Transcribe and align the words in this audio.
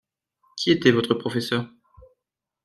Qui 0.57 0.71
était 0.71 0.89
votre 0.89 1.13
professeur? 1.13 1.69